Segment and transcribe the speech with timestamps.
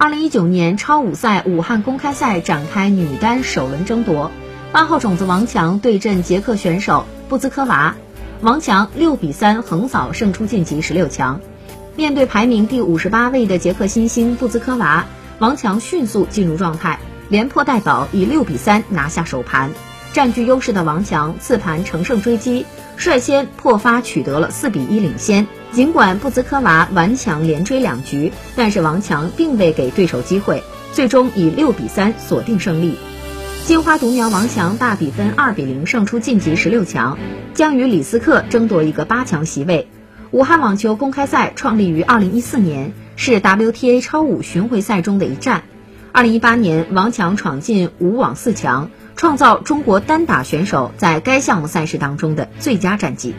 [0.00, 4.30] 二零一九年超五赛武汉公开赛展开女单首轮争夺，
[4.70, 7.96] 八号种子王强对阵捷克选手布兹科娃，
[8.40, 11.40] 王强六比三横扫胜出晋级十六强。
[11.96, 15.06] 面对排名第五十八位的捷克新星布兹科娃，
[15.40, 19.72] 王强迅速进入状态，连破带保以六比三拿下首盘。
[20.12, 22.66] 占据优势的王强次盘乘胜追击，
[22.96, 25.46] 率先破发取得了四比一领先。
[25.70, 30.62] 尽管布兹科娃顽强连追两局，但是王强并未给对手机会，
[30.92, 32.96] 最终以六比三锁定胜利。
[33.66, 37.18] 金花独苗王强大比分二比零胜出晋级十六强，
[37.52, 39.88] 将与李斯克争夺一个八强席位。
[40.30, 45.64] 武汉网球公开赛创立于二零一四年，是 WTA 超五巡回赛中的一站。
[46.12, 48.90] 二零一八年，王强闯进五网四强。
[49.18, 53.34] 创造中国单打选手在该项目赛事当中的最佳战绩。